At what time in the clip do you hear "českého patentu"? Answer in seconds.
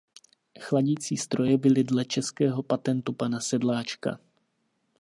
2.05-3.13